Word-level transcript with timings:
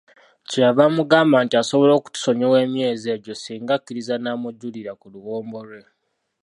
Kye 0.49 0.59
yava 0.65 0.81
amugamba 0.87 1.37
nti 1.45 1.55
asobola 1.61 1.91
okutusonyiwa 1.95 2.57
emyezi 2.65 3.07
egyo 3.15 3.33
ssinga 3.37 3.71
akkiriza 3.75 4.15
n'amujjulira 4.19 4.91
ku 4.99 5.05
luwombo 5.13 5.59
lwe. 5.67 5.81